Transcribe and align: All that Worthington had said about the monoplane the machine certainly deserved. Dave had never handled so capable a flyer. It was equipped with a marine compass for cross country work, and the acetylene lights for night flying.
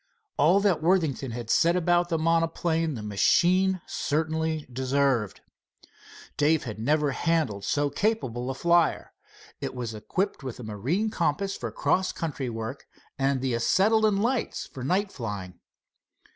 All 0.35 0.59
that 0.61 0.81
Worthington 0.81 1.29
had 1.29 1.51
said 1.51 1.75
about 1.75 2.09
the 2.09 2.17
monoplane 2.17 2.95
the 2.95 3.03
machine 3.03 3.81
certainly 3.85 4.65
deserved. 4.73 5.41
Dave 6.37 6.63
had 6.63 6.79
never 6.79 7.11
handled 7.11 7.65
so 7.65 7.91
capable 7.91 8.49
a 8.49 8.55
flyer. 8.55 9.13
It 9.59 9.75
was 9.75 9.93
equipped 9.93 10.41
with 10.41 10.59
a 10.59 10.63
marine 10.63 11.11
compass 11.11 11.55
for 11.55 11.69
cross 11.71 12.11
country 12.11 12.49
work, 12.49 12.87
and 13.19 13.41
the 13.41 13.53
acetylene 13.53 14.17
lights 14.17 14.65
for 14.65 14.83
night 14.83 15.11
flying. 15.11 15.59